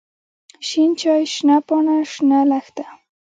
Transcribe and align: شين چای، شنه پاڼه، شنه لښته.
شين 0.67 0.91
چای، 0.99 1.23
شنه 1.33 1.57
پاڼه، 1.67 1.95
شنه 2.11 2.39
لښته. 2.49 2.85